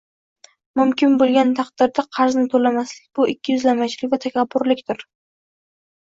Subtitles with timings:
[0.79, 5.05] Mumkin bo'lgan taqdirda qarzni to'lamaslik- bu ikkiyuzlamachilik va takabburlikdir